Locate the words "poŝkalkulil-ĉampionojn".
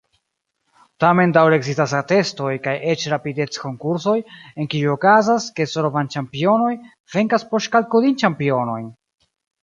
7.53-8.89